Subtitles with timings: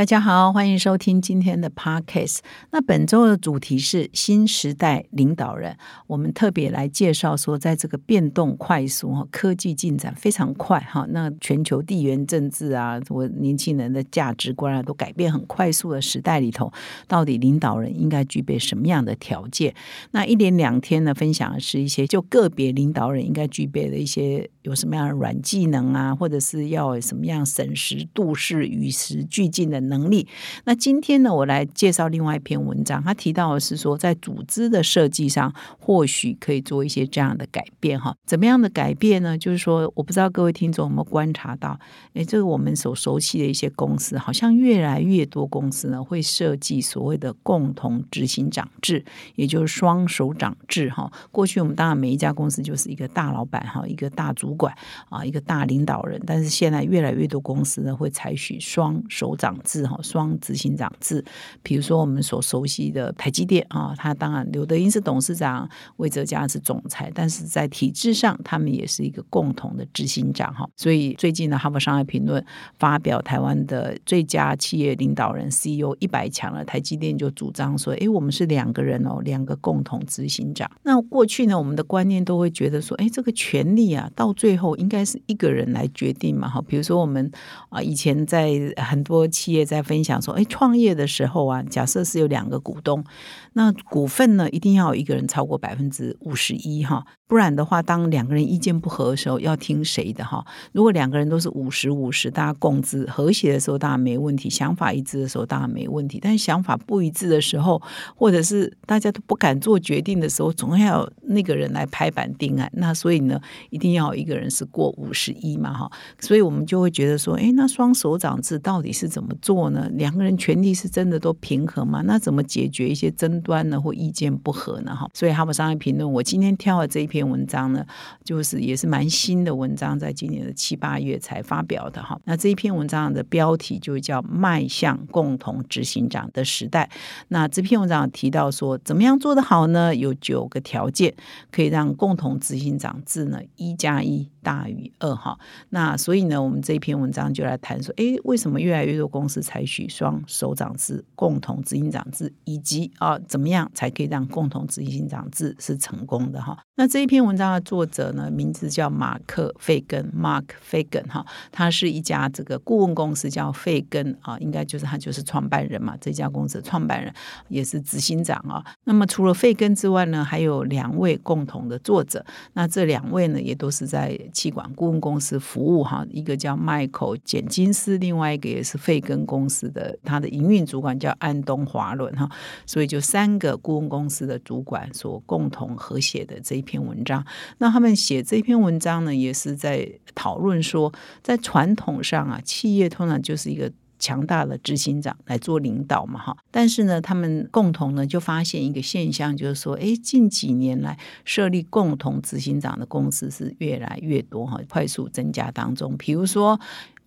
[0.00, 2.38] 大家好，欢迎收听今天的 Podcast。
[2.70, 5.76] 那本周的主题是新时代领导人。
[6.06, 16.72] 我们特别来介绍说，在这个变动快速、哈科技进展非常快、哈那全球地缘政治啊，我年轻人的价值观啊，都改变很快速的时代里头，
[17.06, 19.74] 到底领导人应该具备什么样的条件？
[20.12, 29.89] 那一连两天呢，分享的是一些就个别领导人应该具备的一些有什么样的软技能啊，或者是要什么样审时度势、与时俱进的。
[29.90, 30.26] 能力。
[30.64, 33.02] 那今天呢，我来介绍另外一篇文章。
[33.02, 38.14] 他提到的是说，在组织的设计上，或许可以做一些这样的改变哈。
[38.24, 39.36] 怎么样的改变呢？
[39.36, 41.78] 就是说，我不知道各位听众有没有观察到，
[42.14, 51.12] 诶，这个我们所熟悉的一些公司，好像越来越多公司呢会设计所谓的共同执行长制，也就是双手掌制哈。
[51.30, 54.74] 过去我们当然每一家公司就是一个大老板哈，一个大主管
[55.08, 59.50] 啊，一个大领导人，但是现在越来越多公司呢会采取双手掌。
[59.70, 61.24] 制哈双执行长制，
[61.62, 65.68] 比如说我们所熟悉的台积电啊，他当然刘德英是董事长，
[65.98, 70.68] 魏哲家是总裁，但是在体制上，他们也是一个共同的执行长哈。
[70.76, 72.44] 所以最近呢，哈佛商业评论
[72.80, 80.68] 发表台湾的最佳企业领导人 CEO 一百强了，台积电就主张说，哎，我们是两个人哦，两个共同执行长。
[80.82, 86.60] 那过去呢，我们的观念都会觉得说，哎，这个权力啊，到最后应该是一个人来决定嘛哈。
[86.66, 87.30] 比如说我们
[87.68, 89.59] 啊，以前在很多企业。
[89.60, 93.04] 也在分享说，哎，创业的时候啊，假设是有两个股东，
[93.52, 97.04] 那股份呢，一定要有一个人超过百分之五十一哈。
[97.30, 100.44] 不然的话，当两个人意见不合的时候，要听谁的哈？
[100.72, 106.18] 如果两个人都是五十五十，大家共资和谐的时候，当然没问题；想法一致的时候，当然没问题。
[106.20, 107.80] 但是想法不一致的时候，
[108.16, 112.68] 或者是大家都不敢做决定的时候，总要有那个人来拍板定案。
[112.74, 115.88] 那所以呢，一定要一个人是过五十一嘛哈。
[116.18, 119.88] 所以我们就会觉得说，哎，那双手掌制到底是怎么做呢？
[119.92, 122.02] 两个人权力是真的都平衡吗？
[122.04, 123.80] 那怎么解决一些争端呢？
[123.80, 124.96] 或意见不合呢？
[124.96, 125.08] 哈。
[125.14, 127.19] 所以哈佛商业评论，我今天挑的这一篇。
[127.20, 127.84] 篇文章呢，
[128.24, 132.18] 就是也是蛮新的文章，在今年的七八月才发表的哈。
[132.24, 136.88] 那这一篇文章的标题就叫《迈向共同执行长的时代》。
[137.28, 139.94] 那这篇文章提到说，怎么样做得好呢？
[139.94, 141.14] 有九个条件
[141.52, 145.38] 可以让共同执行长制呢一加一大于二哈。
[145.70, 156.58] 那所以呢，我们这一篇文章就来谈说，哎，为什么越来越多公司采取双首长制、共同执行长制，以及啊，怎么样才可以让共同执行长制是成功的哈？
[156.76, 167.12] 那这一篇文章的作者呢，名字叫马克·费根 （Mark 费根哈，他是一家这个顾问公司，叫费根啊，应该就是他就是创办人嘛，这家公司的创办人
[167.48, 168.64] 也是执行长啊。
[168.84, 172.24] 那么除了费根之外呢，还有两位共同的作者，
[172.54, 176.04] 那这两位呢，也都是在气管顾问公司服务哈。
[176.10, 182.28] 一个叫迈克·简金斯，另外一个也是费根公司的他的营运主管叫安东·华伦哈。
[182.66, 186.80] 所以就三个顾问公司的主管所共同合写的这一篇。
[186.80, 187.22] 文章，
[187.58, 190.90] 那他们写这篇文章呢，也是在讨论说，
[191.22, 196.36] 在传统上啊，企业通常就是一个强大的执行长来做领导嘛，哈。
[196.50, 205.96] 但是呢，他们共同呢就发现一个现象，就是说，哎，近几年来设立共同执行长的公司是越来越多哈，快速增加当中。
[205.96, 206.58] 比如说。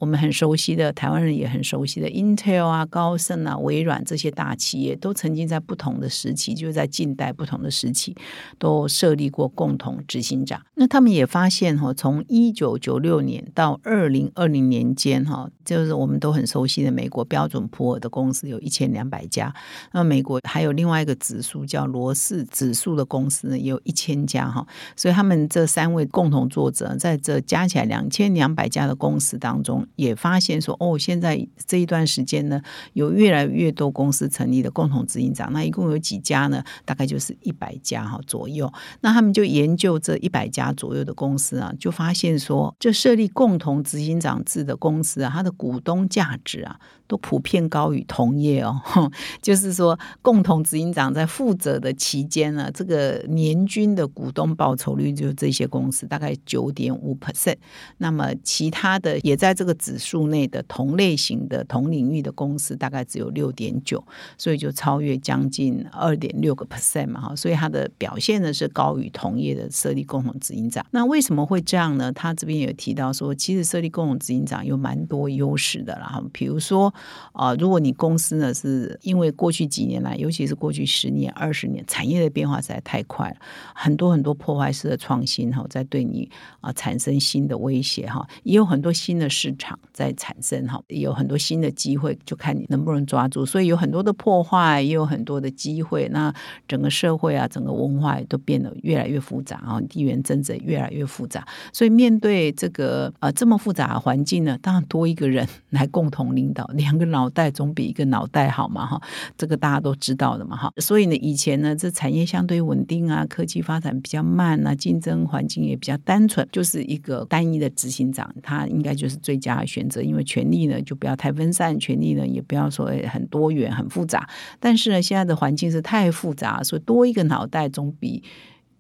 [0.04, 8.14] 我们很熟悉的台湾人也很熟悉的 Intel 啊、高盛啊、微软这些大企业，都曾经在不同的时期，就是在近代不同的时期，
[8.60, 10.62] 都设立过共同执行长。
[10.76, 19.56] 那他们也发现哈，从一九九六年到二零二零年间哈，就是我们都很熟悉的美国标准普尔的公司有一千两百家，
[19.94, 24.68] 那美国还有另外一个指数叫罗氏指数的公司呢，也有一千家哈。
[24.98, 29.88] 所以他们这三位共同作者在这加起来两千两百家的公司当中。
[29.96, 32.62] 也发现说，哦，现在这一段时间呢，
[32.94, 36.64] 有越来越多公司成立的共同执行长，那一共有几家呢？
[36.86, 38.72] 大概就是一百家哈左右。
[39.02, 46.80] 那他们就研究这一百家左右的公司啊，就发现说，这设立共同执行长制的公司啊，它的股东价值啊。
[47.06, 48.82] 都普遍高于同业哦，
[49.42, 57.58] 就是说，共同执行长在负责的期间呢，这个年均的股东报酬率，就这些公司大概九点五 percent。
[57.98, 64.02] 那么其他的也在这个指数内的同类型的同领域的公司大概只有六点九，
[64.38, 70.86] 所以就超越将近二点六个 percent 嘛哈，所以它的表现呢是高于同业的设立共同执行长。
[70.92, 72.14] 那为什么会这样呢？
[72.14, 76.94] 他这边有提到说，其实设立共同执行长有蛮多优势的啦，比如说
[77.34, 83.36] 啊，如果你公司呢是因为过去几年来，尤其是过去十年、二十年，产业的变化实在太快了，
[83.76, 86.30] 很多很多破坏式的创新哈，在对你
[86.62, 93.46] 啊产生新的威胁哈，也有很多新的市场在产生哈，有很多新的机会，就看你能不能抓住。
[93.46, 96.10] 所以有很多的破坏，也有很多的机会。
[96.10, 96.34] 那
[96.68, 101.48] 整个社会啊，整个文化都变得越来越复杂啊，地缘政治越来越复杂。
[101.72, 109.02] 所以面对这个呃这么复杂的环境呢，当然多一个人 来共同领导，两个脑袋总比一个脑袋好嘛哈，
[109.38, 110.72] 这个大家都知道的嘛哈。
[110.78, 124.28] 所以呢，以前呢，这产业相对稳定啊，科技发展比较慢啊，竞争环境也比较单纯，就是一个单一的执行长，他应该就是最佳的选择，因为权力呢就不要太分散，权力呢也不要说很多元、很复杂。
[124.60, 128.24] 但是呢，现在的环境是太复杂，所以多一个脑袋总比。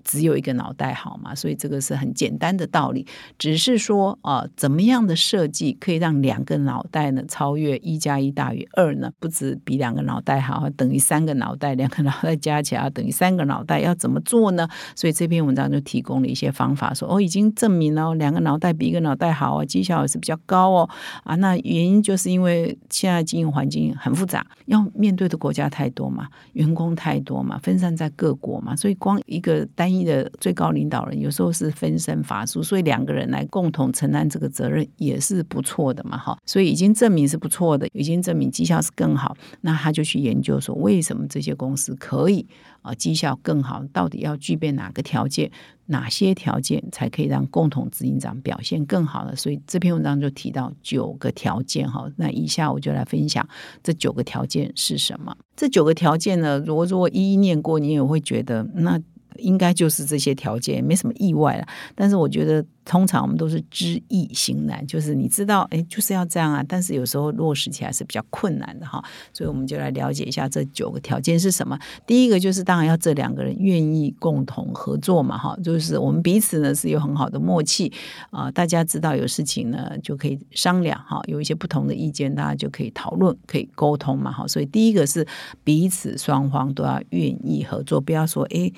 [0.04, 1.34] 只有一个脑袋好嘛？
[1.34, 3.06] 所以这个是很简单的道理，
[3.38, 9.12] 只是说啊，怎么样的设计可以让两个脑袋呢超越一加一大于二呢？
[9.20, 14.68] 不止比两个脑袋好，等于三个脑袋，两个脑袋加起来等于三个脑袋，要怎么做呢？
[14.96, 20.90] 所以这篇文章就提供了一些方法，说哦，已经证明了两个脑袋比一个脑袋好啊，绩效也是比较高哦
[21.24, 21.36] 啊。
[21.36, 29.93] 那原因就是因为现在经营环境很复杂，要面对的国家太多嘛，员工太多嘛，分散在各国嘛，所以光一个单。
[30.01, 36.38] 的最高领导人有时候是分身乏术，所以两个人来共同承担这个责任也是不错的嘛，哈。
[36.45, 39.36] 所以已经证明是不错的，已经证明绩效是更好。
[39.60, 42.48] 那他就去研究说，为什么这些公司可以
[42.81, 43.84] 啊绩效更好？
[43.92, 45.51] 到底要具备哪个条件？
[45.88, 49.36] 哪些条件才可以让共同执行长表现更好呢？
[49.36, 52.10] 所以这篇文章就提到九个条件，哈。
[52.16, 53.45] 那以下我就来分享
[53.84, 55.36] 这九个条件是什么。
[55.57, 58.98] 这九个条件呢，如果如果一一念过，你也会觉得那。
[59.38, 61.68] 应该就是这些条件，没什么意外了。
[61.95, 62.65] 但是我觉得。
[62.85, 66.63] 通常我们都是知易行难，就是你知道，哎，就是要这样啊。
[66.68, 71.77] 但是有时候落实起来是比较困难的哈，所以我们就来了解一下这九个条件是什么。
[72.06, 77.91] 第一个就是当然要这两个人愿意共同合作嘛，哈，就是我们彼此呢是有很好的默契
[78.31, 84.47] 啊，大家知道有事情呢就可以商量哈，有一些不同的意见大家就可以讨论，可以沟通嘛，哈。
[84.47, 85.25] 所以第一个是
[85.63, 88.71] 彼此双方都要愿意合作，不要说哎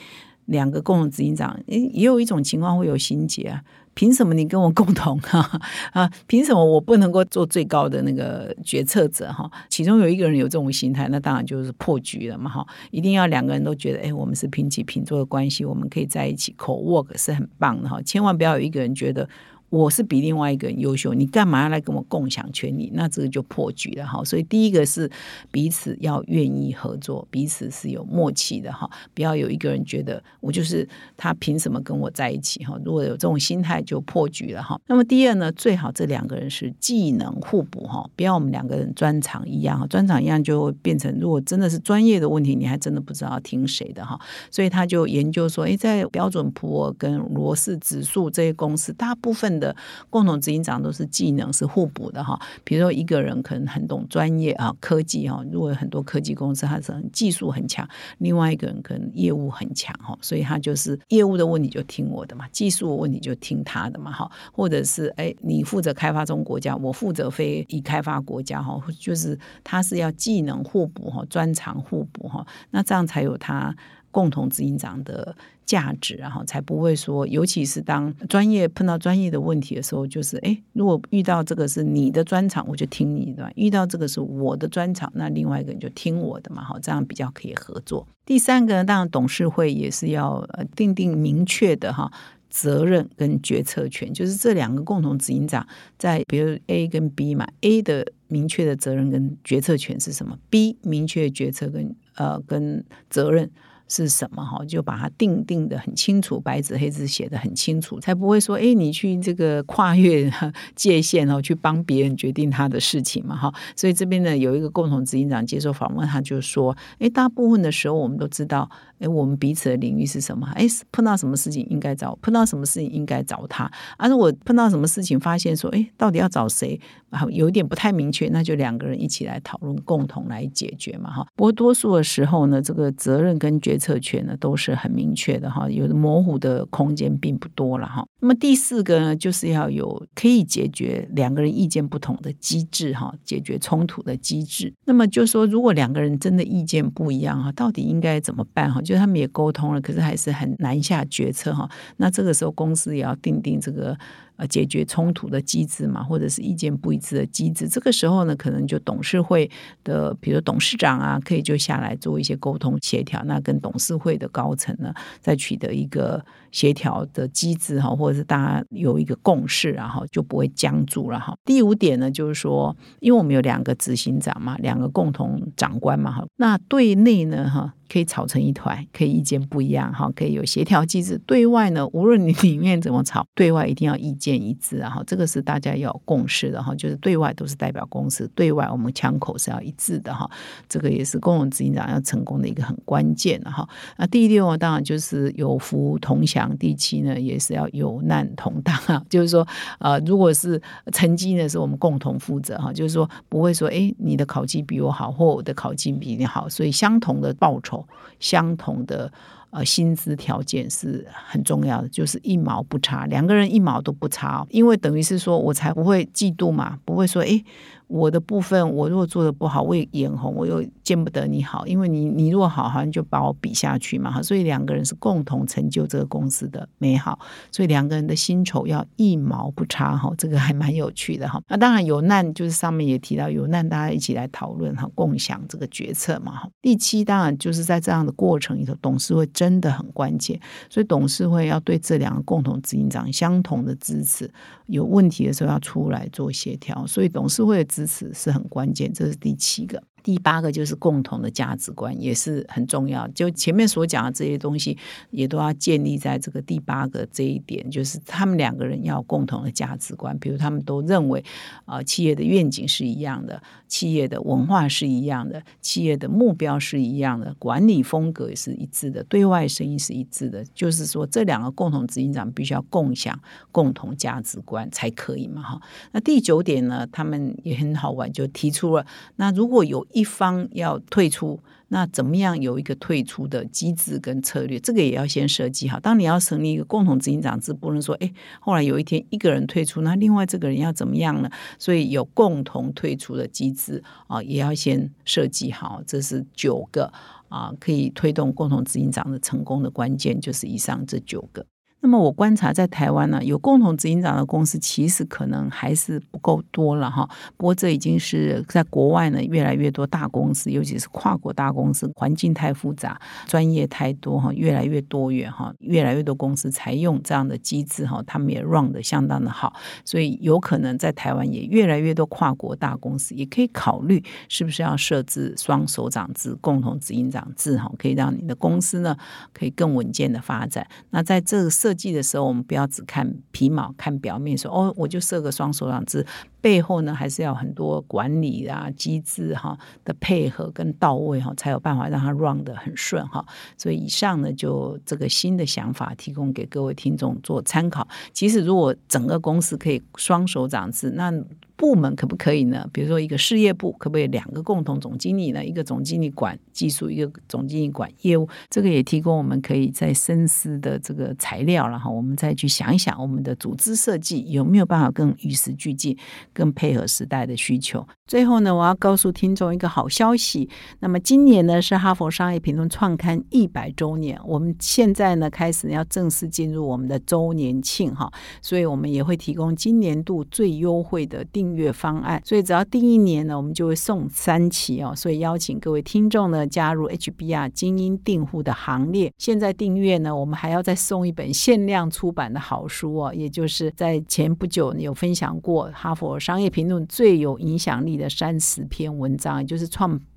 [0.45, 3.63] 两个共同执行长，诶，也有一种情况会有心结啊。
[3.95, 5.59] 凭什么你跟我共同哈
[5.93, 6.11] 啊？
[6.27, 9.49] 凭什么我不能够做最高的那个决策者哈？
[9.67, 12.67] 其中有一个人有这种心态，那当然就是破局了嘛哈！
[12.91, 17.99] 一定要两个人都觉得，哎，我们是平起平坐的关系，我们可以在一起口 work 是很棒的哈！
[18.03, 19.27] 千万不要有一个人觉得。
[19.69, 22.91] 我是比另外一个人优秀，你干嘛要来跟我共享权利？
[22.93, 24.23] 那这个就破局了哈。
[24.23, 25.09] 所以第一个是
[25.51, 28.89] 彼此要愿意合作，彼此是有默契的哈。
[29.13, 32.79] 不要有一个人觉得我就是他，凭什么跟我在一起哈？
[32.85, 34.79] 如果有这种心态，就破局了哈。
[34.87, 44.19] 那么第二呢，最好这两个人是技能互补哈，不要我们两个人专长一样哈，专长一样就变成如果真的是专业的问题，你还真的不知道听谁的哈。
[44.49, 49.75] 所以他就研究说，哎，在标准普尔跟罗氏指数这些公司，大部分的
[50.09, 57.87] 共同执行长都是技能是互补的哈，比如说一个人可能很懂专业啊科技哈，如果很多科技公司他是技术很强，
[58.19, 73.75] 另外一个人可能业务很强哈，所以他就是业务的问题就听我的嘛，技术的问题就听他的嘛哈，或者是哎你负责开发中国家，我负责非已开发国家哈，就是他是要技能互补哈，专长互补哈，那这样才有他。
[74.15, 88.07] 共同执行长的价值，然后才不会说，尤其是当专业碰到专业的问题的时候，就是哎，如果遇到这个是你的专长，我就听你的；遇到这个是我的专长，那另外一个人就听我的嘛，哈，这样比较可以合作。
[88.25, 92.09] 第三个呢，当然董事会也是要呃定定明确的哈
[92.49, 95.67] 责任跟决策权，就是这两个共同执行长
[95.97, 103.51] 在比如 A 跟 B 嘛，A 的明确的责任跟决策权是什么？B 明确决策跟呃跟责任。
[103.87, 104.63] 是什么哈？
[104.65, 110.31] 就把它定定的很清楚，白纸黑字写的很清楚，才不会说哎，你去这个跨越
[110.75, 113.53] 界限哦， 去帮别人决定他的事情嘛哈。
[113.75, 118.69] 所以这边呢，有一个共同执行长接受访问，他就说，哎，大部分的时候我们都知道。
[118.99, 120.47] 哎，我们彼此的领域是什么？
[120.55, 123.69] 哎，碰到什么事情应该找，碰到什么事情应该找他。
[123.97, 126.79] 而如果碰到什么事情，发现说，哎，到底要找谁？
[127.09, 131.25] 啊，有一点不太明确，那就两个人一起来讨论，共同来解决嘛，哈。
[131.35, 138.05] 不过多数的时候呢，这个责任跟决策权呢都是很明确的哈，有模糊的空间并不多了哈。
[138.19, 144.73] 那么第四个呢，就是要有可以解决两个人意见不同的机制哈，解决冲突的机制。
[144.85, 148.81] 那么就说，如果两个人真的意见不一样哈，到底应该怎么办哈？
[148.85, 151.69] 就他们也沟通了，可是还是很难下决策哈。
[151.97, 153.97] 那这个时候公司也要定定这个。
[154.37, 159.49] 呃，解决冲突的机制嘛，或者是意见不一致的机制，这个时候呢，可能就董事会
[159.83, 171.33] 的，比如董事长啊，可以就下来做一些沟通协调，那跟董事会的高层呢，再取得一个协调的机制哈，或者是大家有一个共识，然后就不会僵住了哈。
[171.45, 177.73] 第五点呢，就是说，因为我们有两个执行长嘛，两个共同长官嘛哈，那对内呢哈。
[177.87, 181.21] 可以吵成一团，可以意见不一样哈，可以有协调机制。
[181.27, 184.89] 对外呢，无论你里面怎么吵，对外一定要意见一致啊！
[184.89, 190.29] 哈，这个是大家要共识的哈，就是对外都是代表公司，对外我们枪口是要一致的哈。
[190.69, 193.67] 这个也是共同执行长要成功的一个很关键的哈。
[193.97, 199.03] 那第六，当然就是有福同享；第七呢，也是要有难同当啊。
[199.09, 199.45] 就是说，
[199.79, 200.61] 呃，如果是
[200.93, 207.85] 成绩呢，是我们共同负责哈，就是说不会说，哎，你的考绩比我好，或我的考绩比你好，所以相同的报酬。
[208.17, 209.11] 相同的
[209.55, 217.43] 呃薪资条件是很重要的，就是一毛不差，两个人一毛都不差，因为等于是说我才不会嫉妒嘛，不会说哎。
[217.87, 227.19] 我的部分，我如果做的不好，我也眼红，我又见不得你好，因为你你如果好，好像就把我比下去嘛，哈，所以两个人是共同成就这个公司的美好，
[227.51, 231.39] 所以两个人的薪酬要一毛不差，哈，这个还蛮有趣的哈。
[231.47, 236.49] 那当然有难，就是上面也提到有难，大家一起来讨论哈，共享这个决策嘛，哈。
[236.61, 240.39] 第七，当然就是在这样的过程里头，董事会真的很关键，
[240.69, 244.27] 所以董事会要对这两个共同执行长相同的支持，
[244.65, 247.63] 有问题的时候要出来做协调，所以董事会。
[247.75, 249.83] 支持是很关键，这是第七个。
[250.05, 253.07] 第八个就是共同的价值观，也是很重要。
[253.07, 254.77] 就前面所讲的这些东西，
[255.09, 260.15] 也都要建立在这个第八个这一点，就是他们两个人要共同的价值观。
[260.19, 261.25] 比如他们都认为，
[261.65, 270.45] 啊，企业的愿景是一样的，企业的文化是一样的，企业的目标是一样的，管理风格也是一致的，对外声音是一致的。
[270.53, 273.19] 就是说，这两个共同执行长必须要共享
[273.51, 275.41] 共同价值观才可以嘛？
[275.41, 275.61] 哈。
[275.93, 278.85] 那第九点呢，他们也很好玩，就提出了，
[279.15, 284.59] 那如果有一方要退出，那怎么样有一个退出的机制跟策略？
[284.59, 285.79] 这个也要先设计好。
[285.79, 291.29] 当你要成立一个共同执行长制，不能说哎，后来有一天一个人退出，那另外这个人要怎么样呢？
[291.57, 295.81] 所以有共同退出的机制啊，也要先设计好。
[295.87, 296.91] 这是九个
[297.29, 301.45] 啊，可以推动共同执行长的成功的关键，就是以上这九个。
[301.85, 307.07] 那么我观察在台湾呢，有共同执行长的公司其实可能还是不够多了哈。
[307.37, 319.53] 不过这已经是在国外呢越来越多大公司，尤其是跨国大公司，环境太复杂，专业太多哈，越来越多元哈，越来越多公司采用这样的机制哈，他们也 run 的相当的好，
[319.85, 328.97] 所以有可能在台湾也越来越多跨国大公司也可以考虑是不是要设置双首长制、共同执行长制哈，可以让你的公司呢
[329.31, 330.65] 可以更稳健的发展。
[330.89, 336.05] 那在这个设计的时候，我们不要只看皮毛、看表面，说哦，我就设个双手掌字，
[336.41, 343.25] 背后呢还是要很多管理啊、机制哈的配合跟到位哈，才有办法让它 run 的很顺哈。
[343.57, 347.87] 所以以上呢，就这个新的想法提供给各位听众做参考。
[348.13, 351.11] 其实如果整个公司可以双手掌制，那
[351.57, 352.67] 部门可不可以呢？
[352.73, 355.43] 比如说一个事业部，可不可以两个共同总经理呢？
[355.43, 358.27] 一个总经理管技术，一个总经理管业务。
[358.49, 365.97] 这个也提供我们可以再深思的这个材料然后我们再去想一想，我们的组织设计有没有办法更与时俱进，
[366.33, 367.85] 更配合时代的需求。
[368.05, 370.49] 最后呢，我要告诉听众一个好消息。
[370.79, 382.21] 那么今年呢是哈佛商业评论创刊一百周年，我们现在呢开始要正式进入我们的周年庆哈，所以我们也会提供今年度最优惠的订阅方案。
[382.23, 384.93] 所以只要订一年呢，我们就会送三期哦。
[384.95, 389.11] 所以邀请各位听众呢加入 HBR 精英订户的行列。
[389.17, 397.95] 现在订阅呢，我们还要再送一本限量出版的好书哦，也就是在前不久有分享过哈佛商业评论最有影响力。
[397.95, 399.97] 的三十篇文章，也就是创